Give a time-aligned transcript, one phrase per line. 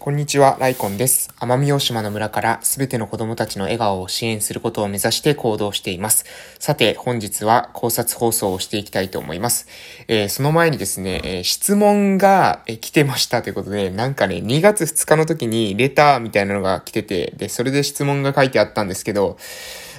[0.00, 1.28] こんにちは、ライコンです。
[1.40, 6.24] 奄美大島の村からすべての子供たちの笑顔を支援することを目指して行動しています。
[6.60, 9.66] さて、本日は考察放送をしていきたいと思います。
[10.06, 19.36] えー、その前にですね、えー、質問が、えー、来てましたということで、なんかね、2月2日の時にレターみたいなのが来てて、で、それで質問が書いてあったんですけど、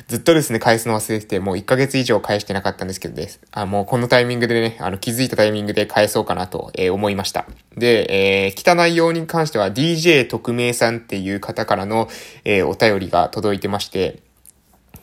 [0.09, 3.39] ずっとですね、返すの忘れてて、もう1ヶ月以上返してなかったんですけどです。
[3.51, 7.45] あ、もうこのタイミングでね、あの、気づいたタイミングで返そうかなと、えー、思いました。
[7.77, 12.09] で、えー、来た内容に関しては DJ 特命さんっていう方からの、
[12.43, 14.23] えー、お便りが届いてまして、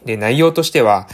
[0.05, 1.07] で、内容としては、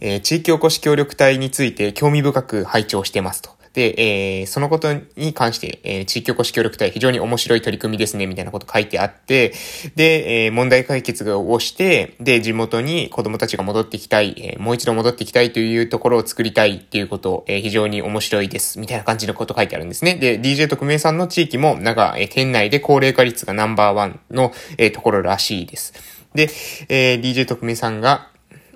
[0.00, 3.55] えー、地域おこし協力隊について興味深く拝聴してますと。
[3.76, 9.52] で、えー、そのことに関して、えー、地域おこし協力隊非常に面白い取り組みですね、みたいなこと書いてあって、
[9.96, 20.14] で、えー、問題解決をして、で、地元に子供たちが戻ってきたい、えー、もう一度戻ってきたいというところを作りたいっていうこと、えー、非常に面白いです、みたいな感じのこと書いてあるんですね。
[20.14, 25.92] で、DJ 特命さんの地域も、なんか、えー、県内で高齢化率がナンバーワンの、えー、ところらしいです。
[26.34, 26.48] で、
[26.88, 28.30] えー、DJ 特命さんが、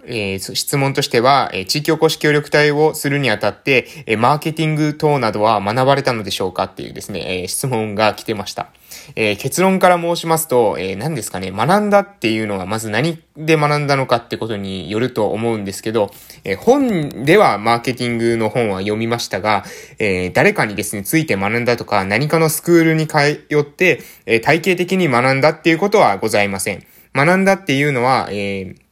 [0.06, 8.68] えー、質問としては、えー、地域おこし協力隊をするにあたって、えー、マーケティング等などは学ばれたのでしょうかっていうですね、え質問が来てました。
[9.16, 16.10] え結論から申しますと、え何ですかね、学んだっていうのはまず何で学んだのかってことによると思うんですけど、
[16.44, 19.64] え本ではマーケティングの本は読みましたが、
[19.98, 23.18] え誰かにですね、ついて学んだとか、何かのスクールに通
[23.58, 26.84] って、え体系的に学んだっていうことはございません。
[27.14, 28.89] 学んだっていうのは、えー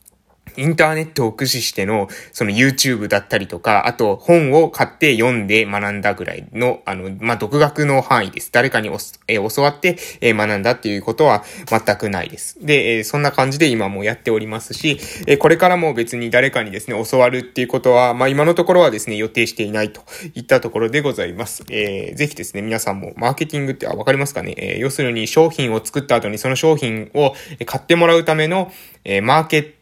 [0.59, 8.51] インターネットを駆使しての、その YouTube だったりとか、あと本を買って読んで学んだぐらいの、あの、まあ、独学の範囲です。
[8.53, 8.91] 誰かに
[9.27, 12.59] え教わって、え学んだっていうことは全くないです。
[12.61, 20.03] で、えそんな感じで今もやっておりますし、えこれからも別に誰かにですね、教わるっていうことは、まあ、今のところはですね、予定していないと
[20.35, 21.65] いったところでございます。
[21.71, 27.35] えー、ぜひですね、皆さんもマーケティングってあわかりますかね、えー、要するに商品を作った後にその商品を
[27.67, 28.73] 買ってもらうための、
[29.05, 29.79] えー、マーケット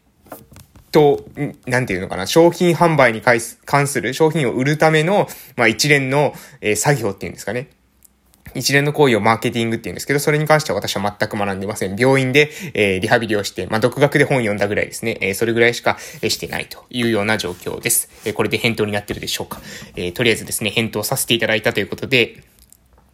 [0.97, 1.23] と、
[1.67, 7.69] なんていうのかな、商品販売に関する、商品を売るための、まあ一連の、えー、作業っていうんですかね。
[8.55, 11.95] 一連の行為をマーケティングって言うんですけど、それに関しては私は全く学んでません。
[11.95, 15.17] 病院で、えー、リハビリをして、まあ、独学で本読んだぐらいですね。
[15.21, 18.09] えー、それぐらいしか、えー、してないというような状況です。
[18.25, 19.61] え、これで返答になってるでしょうか。
[19.95, 22.37] え、とりあえずですね、返答させていただいたということで、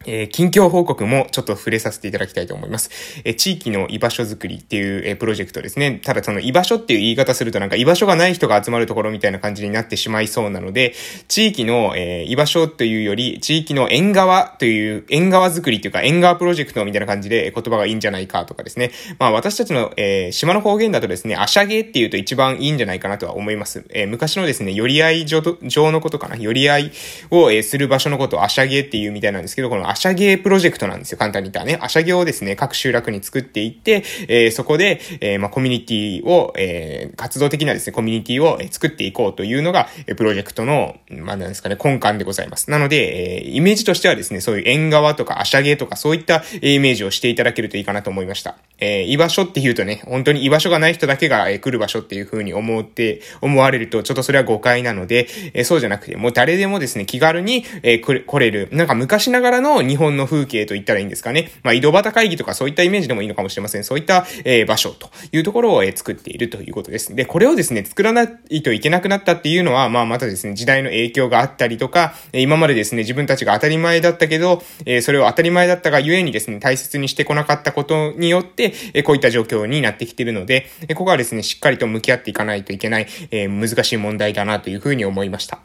[0.06, 2.90] えー、近況報告もちょっと触れさせていただきたいと思います。
[3.24, 6.00] えー、地域の居場所づくりっていう、えー、プロジェクトですね。
[6.02, 10.94] ただその居場所っていう言い方するとなんか居場所がない人が集まるところみたいな感じになってしまいそうなので、
[11.28, 18.90] 地域の、え居場所というより、地域の縁側という、縁側づくりというか縁側プロジェクトみたいな感じで言葉がいいんじゃないかとかですね。
[19.18, 23.84] まあ私たちの、え島の方言だとですね、アシャゲっていうと一番いいんじゃないかなとは思います。
[23.90, 25.42] え昔のですね、寄り合い上
[25.90, 26.36] のことかな。
[26.36, 26.92] 寄り合い
[27.30, 31.18] を、えする場所のことをアシャゲっていうみたいなんですけど、このアシャゲープロジェクトなんですよ。
[31.18, 31.78] 簡単に言ったらね。
[31.80, 42.72] アシャギをですね、各集落に作っていって、えー、そこで、えー、まあ、コミュニティを、えー、活動的なですね、コミュニティを作っていこうというのが、えプロジェクトの、まあ、なんですかね、根幹でございます。
[42.72, 48.56] なので、えー、イメージとしてはですね、そういう縁側とかアシャゲとかそういったイメージをしていただけるといいかなと思いました。
[48.80, 61.50] えー、居場所って言うとね、本当に居場所がない人だけが、え、来る場所っていう風に思って、思われると、ちょっとそれは誤解なので、えー、そうじゃなくて、もう誰でもですね、気軽に、えー、来れる、なんか昔ながらの日本の風景と言ったらいいんですかね。
[61.62, 63.84] まあ、井戸端会議とかそういったイメージでもいいのかもしれません。
[63.84, 67.14] そういった、えー、場所というところを、えー、作っているということです。
[67.14, 85.60] で、これをですね、作らないといけなくなったっていうのは、まあ、またですね、時代の影響があったりとか、今までですね、自分たちが当たり前だったけど、えー、それを当たり前だったがゆえにですね、大切にしてこなかったことによって、えー、こういった状況になってきているので、ここはですね、しっかりと向き合っていかないといけない、えー、難しい問題だなというふうに思いました。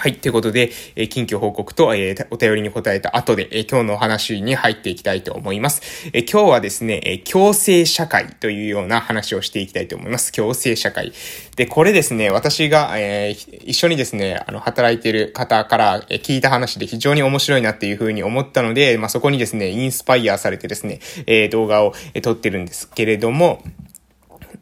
[0.00, 0.14] はい。
[0.14, 5.82] ということで、えー、近況報告と、えー、お便りに答えた後で、えー、今日のお話に入っていきたいと思います。
[6.14, 10.32] え、今日はですね、え、共生社会というような話をしていきたいと思います。
[10.32, 11.12] 共生社会。
[11.54, 23.62] で、これですね、私が、え、一緒にですね、あの、働いている方から、え、聞いた話で非常に面白いなっていうふうに思ったので、まあ、そこにですね、インスパイアされてですね、え、動画を、え、撮ってるんですけれども、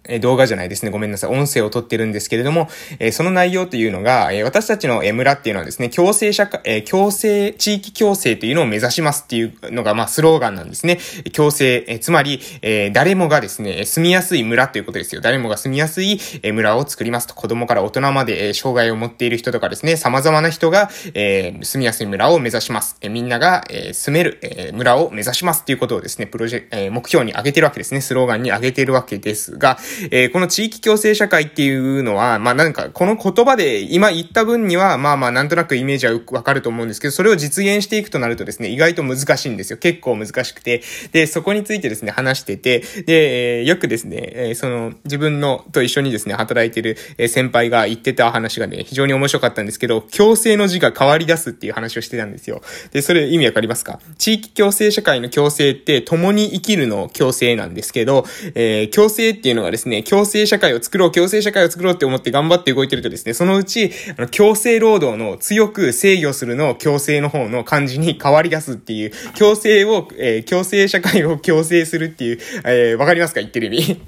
[0.08, 0.90] え動画じゃないですね。
[0.90, 1.30] ごめんなさい。
[1.30, 2.68] 音声を撮ってるんですけれども、
[2.98, 10.98] えその内容というのが、え私たちの村っていうのはですね、共生社会、え共生、地域共生というのを目指しますっていうのが、まあ、スローガンなんですね。
[11.32, 15.20] 共生、えつまり、え誰もがですね、住みやすい村ということですよ。
[15.20, 17.34] 誰もが住みやすい村を作りますと。
[17.34, 22.96] 子供から大人まで、え障害を持っている人とかですね、様々な人が、え住みやすい村を目指します。
[23.00, 28.00] えみんなが、え住める、え村を目指しますっていうことをですね、プロジェクト、え目標に上げてるわけですね。
[28.00, 29.78] スローガンに上げてるわけですが、
[30.10, 39.78] えー、この地域共生社会っていうのは、まあなんか、この言葉で今言った分には、まあまあなんとなくイメージはわかると思うんですけど、それを実現していくとなるとですね、意外と難しいんですよ。
[39.78, 40.82] 結構難しくて。
[41.12, 46.96] で、そこについてですね、話してて、で、よくですね、え、その、自分の、と一緒にですね、働いてる、
[47.28, 52.62] 先輩が言ってた話がね、非常に面白かったんですけど、共生の字が変わり出すっていう話をしてたんですよ。
[52.92, 54.00] で、それ意味わかりますか？
[54.18, 58.24] 地域共生社会の共生って、共に生きるの共生なんですけど、
[58.54, 74.00] えー、共生っていうのがですね、ね共生社会を作ろう、共生社会を作ろうって思って頑張って動いてるとですね、そのうち、あの、強制労働の強く制御するの共生の方の漢字に変わり出すっていう、共生を、えー、共生社会を 共生するっていう、えー、わかりますか言ってる意味？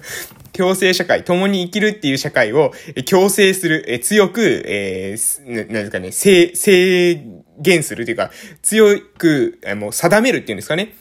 [0.52, 2.72] 共生社会、共に生きるっていう社会を
[3.04, 7.20] 強制する、え強く、えー、ななんですかね、制、制
[7.60, 8.30] 限するというか、
[8.62, 10.94] 強く、えもう定めるっていうんですかね？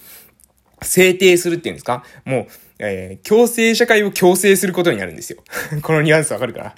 [0.82, 2.04] 制定するっていうんですか？
[2.26, 2.48] もう、
[2.80, 5.44] えー、共生社会を強制することになるんですよ。
[5.82, 6.76] このニュアンスわかるかな？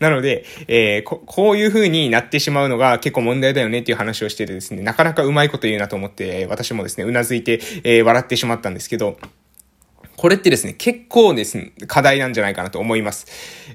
[0.08, 9.18] なので、えー、こ、こういう風になってしまうのが結構問題だよねっていう話をしててですね、なかなかうまいこと言うなと思って、私もですね、うなずいて、えー、笑ってしまったんですけど、
[10.20, 13.26] これってですね、結構ですね、課題なんじゃないかなと思います。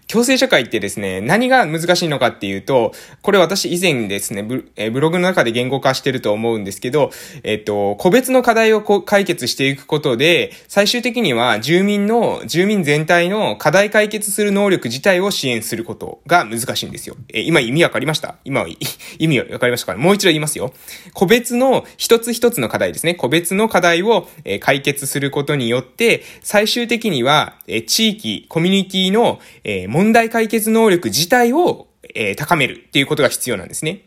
[0.07, 2.91] 共生社会ってですね、何が難しいのかっていうと、
[3.23, 7.09] これ私以前ですね、ブえブログの中で言語化してると思うんですけど、
[7.41, 17.15] えっと、個別の課題をこ解決していくことで、最終的には住民の、住民全体の課題解決する能力自体を支援することが難しいんですよ。
[17.33, 18.35] え今意味わかりました？
[18.45, 18.67] 今は
[19.17, 20.75] 意味わかりましたからもう一度言いますよ。
[21.15, 23.15] 個別の一つ一つの課題ですね。
[23.15, 34.03] 個別の課題を、え解決することによって、最終的には、え地域、コミュニティの、え問題解決能力自体を、え高めるっていうことが必要なんですね。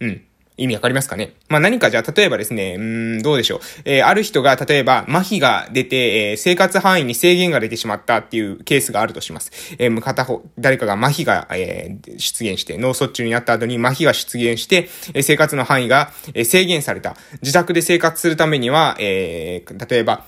[0.00, 0.22] うん。
[0.58, 1.34] 意味わかりますかね？
[1.48, 3.60] まあ、何かじゃあ、例えばですね、うん、どうでしょう？
[3.84, 9.52] えー、ある人が、例えば、麻痺が出て、えー、生活範囲に制限が出てしまったっていうケースがあるとします。
[9.78, 17.16] えー、片方、誰かが麻痺が、えー、出現して、脳卒中になった後に麻痺が出現して、えー、生活の範囲が、えー、制限された。
[17.42, 20.24] 自宅で生活するためには、えー、例えば、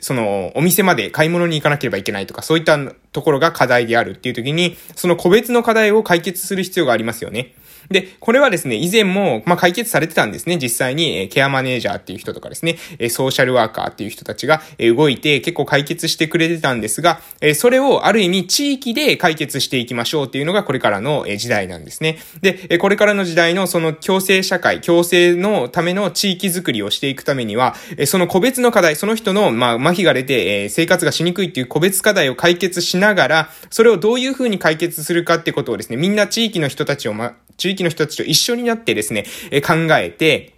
[0.00, 2.78] その、お店まで買い物に行かなければいけないとか、そういった
[3.12, 7.54] ところが課題であるっていう時に、その個別の課題を解決する必要がありますよね。
[7.90, 10.58] で、これはですね、以前も、まあ、解決されてたんですね。
[10.60, 22.18] 実際に、えケアマネージャーっていう人とかですね、えソーシャルワーカーっていう人たちが、え動いて結構解決してくれてたんですが、えそれをある意味地域で解決していきましょうっていうのがこれからの、え時代なんですね。
[22.40, 40.54] で、えこれからの時代のその共生社会、共生のための地域づくりをしていくためには、えその個別の課題、その人の、まあ、麻痺が出て、え生活がしにくいっていう個別課題を解決しながら、それをどういうふうに解決するかってことをですね、みんな地域の人たちを、ま、地域の人たちと一緒になってですね、え考えて、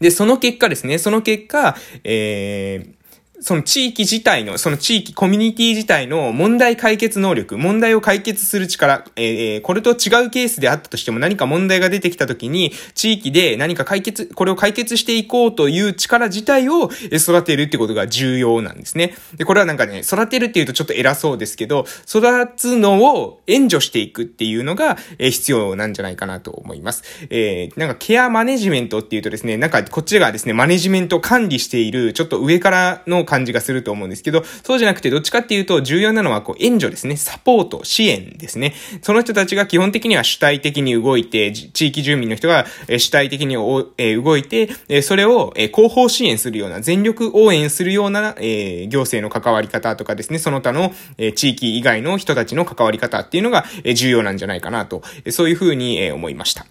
[0.00, 3.03] で、その結果ですね、その結果、えー、
[3.44, 19.14] その地域自体の、その地域、コミュニティ自体の問題解決能力、問題を解決する力、えー、これと違うケースであったとしても何か問題が出てきたときに、地域で何か解決、これを解決していこうという力自体を育てるってことが重要なんですね。
[19.36, 22.22] で、これはなんかね、育てるっていうとちょっと偉そうですけど、育
[22.56, 27.02] つのを援助していくっていうのが、えー、必要なんじゃないかなと思います。
[27.28, 37.16] えー、なんかケアマネジメントっていうとですね、なんかこっちがですね、マネジメント管理している、ちょっと上からの感じがすると思うんですけど、そうじゃなくてどっちかっていうと重要なのはこう援助ですね。
[37.16, 38.74] サポート、支援ですね。
[39.02, 42.66] その人たちが基本的には主体的に動いて、地域住民の人が
[42.98, 53.64] 主体的に動いて、それを後方支援するような、全力応援するような、え行政の関わり方とかですね、その他の、え地域以外の人たちの関わり方っていうのが、
[53.94, 56.66] 重要なんじゃないかなと、そういうふうに、思いました。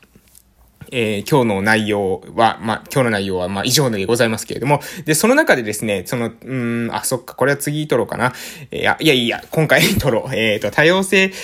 [0.92, 8.34] えー、今日の内容は、まあ、今日の内容は、まあ、以上でございますけれども、で、その中でですね、その、うん、あ、そっか、これは次撮ろうかな。
[8.72, 10.34] えー、いや、いやいや、今回撮ろう。
[10.36, 11.36] えっ、ー、と、多様性と、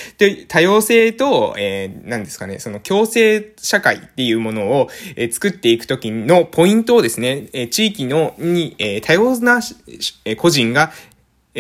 [0.48, 9.62] 多様性と、えー、何ですかね、その共生社会っていうものを、えー、作っていくときのポイントをですね、えー、地域の、に、えー、多様な、
[10.25, 10.91] えー、個人が、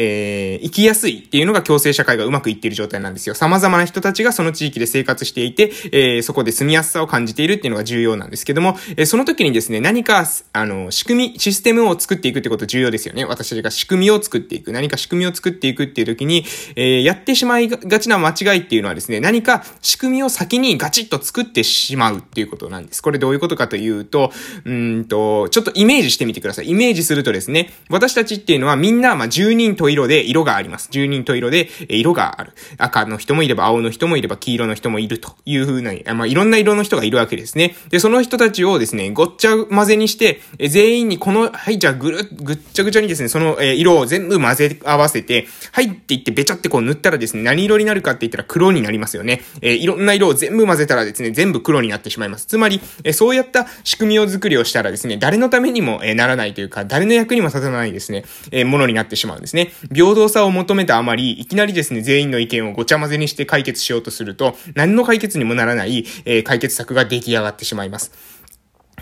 [0.01, 3.35] えー、生きやすいっていうのが共生社会がうまくいっている状態なんですよ。
[3.35, 13.25] 様々な人たちがその地域で生活していて、えー、そこで住みやすさを感じているっていうのが重要なんですけども、えー、その時にですね、何か、あの、仕組み、システムを作っていくってこと重要ですよね。
[13.25, 14.71] 私たちが仕組みを作っていく。
[14.71, 16.45] 何か仕組みを作っていくっていう時に、
[16.77, 23.03] え、やってしまいがちな間違いっていうのはですね、何か仕組みを先にガチッと作ってしまうっていうことなんです。
[23.03, 24.31] これどういうことかというと、
[24.63, 26.69] うんと、ちょっとイメージしてみてください。
[26.69, 30.89] イメージするとですね、私たちっていうのはみんな、まあ、10人十十色で色があります。
[30.91, 32.53] 十人十色で色がある。
[32.77, 37.75] 赤の人もいれば青の人もいれば黄色の人もいるというふうな、まあ、いろんな色の人がいるわけですね。
[37.89, 49.41] で、その人たちをですね、ごっちゃ混ぜにして、全員にこの、はい、じゃあぐる、ぐっちゃぐちゃにですね、その、色を全部混ぜ合わせて、はいって言ってべちゃってこう塗ったらですね、何色になるかって言ったら黒になりますよね。
[49.61, 52.45] えー、いろんな色を全部混ぜたらですね、全部黒になってしまいます。
[52.45, 59.68] つまり、えー、そうやった仕組みを作りをしたらですね、誰のためにも、えー、ならないというか、誰の役にも立たないですね、え、ものになってしまうんですね。
[59.93, 68.38] 平等さを求めたあまり、いきなりですね、全員の意見をごちゃ混ぜにして解決しようとすると、何の解決にもならない、えー、解決策が出来上がってしまいます。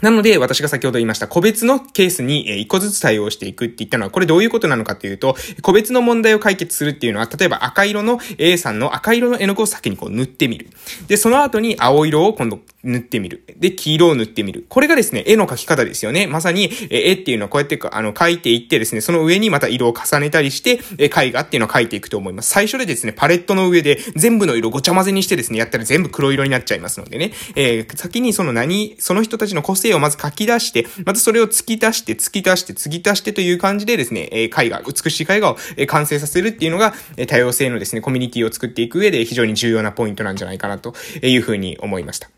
[0.01, 10.67] なので、私が先ほど言いました、個別のケースに一個ずつ対応していくって言ったのは、これどういうことなのかというと、個別の問題を解決するっていうのは、例えば赤色の A さんの赤色の絵の具を先にこう塗ってみる。
[11.07, 13.43] で、その後に青色を今度塗ってみる。
[13.57, 14.65] で、黄色を塗ってみる。
[14.69, 16.27] これがですね、絵の描き方ですよね。
[16.27, 22.49] まさに、絵っていうのはこうやってあの描いていってですね、その上にまた色を重ねたりして、絵画っていうのを描いていくと思います。
[22.51, 36.93] 最初でですね、パレットの上で全部の色ごちゃ混ぜにしてですね、やったら全部黒色になっちゃいますのでね、えー、先にその何、その人たちの個性をまず書き出して、またそれを突き出して、突き出して、突き出してという感じでですね、え、絵画、美しい絵画を完成させるっていうのが、
[37.27, 42.29] 多様性のですね、コミュニティを作っていく上で非常に重要なポイントなんじゃないかなというふうに思いました。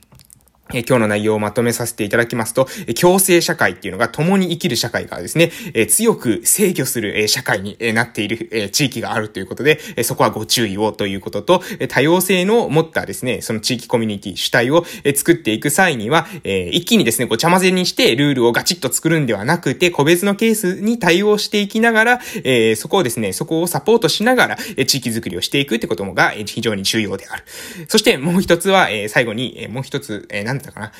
[0.72, 2.68] え今日の内容をまとめさせていただきますと、
[3.00, 27.44] 共生社会っていうのが共に生きる社会がですね、え強く制御する、え社会に、えなっている、え地域があるということで、えそこはご注意をということと、え多様性の持ったですね、その地域コミュニティ主体を、え作っていく際には、え一気にですね、ごちゃ混ぜにしてルールをガチッと作るんではなくて、個別のケースに対応していきながら、えそこをですね、そこをサポートしながら、え地域づくりをしていくってこともが、非常に重要である。
[27.88, 30.92] そしてもう一つは、え最後に、えもう一つ、えー、だったかな。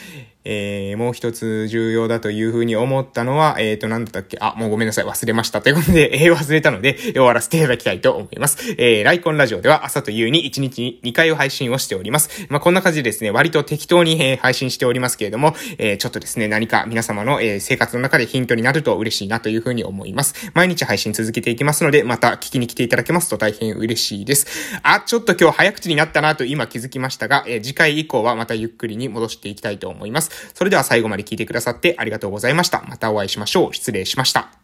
[0.46, 5.62] えー、もう一つ重要だというふうに思ったのは、えっ、ー、と、なんだったっけあ、もうごめんなさい、忘れました。
[5.62, 8.58] ということで、 えー、忘れたので、終わらせていただきたいと思います。
[8.78, 12.48] えー、ライコンラジオでは朝と夕に1日に2回を配信をしております。
[12.50, 20.52] まあ、こんな感じでですね、割と適当に、えー、配信しておりますけれども、えー、ちょっとですね、何か皆様の、えー、生活の中でヒントになると嬉しいなというふうに思います。
[20.54, 24.48] 毎日配信続けていきますので、また聞きに来ていただけますと大変嬉しいです。
[24.84, 30.52] あ、ちょっと今日早口になったなと今気づきましたが、えー、次回以降はまたゆっくりに戻していきたいと思います。
[30.54, 32.84] それでは最後まで聞いてくださってありがとうございました。
[32.88, 33.74] またお会いしましょう。
[33.74, 34.59] 失礼しました。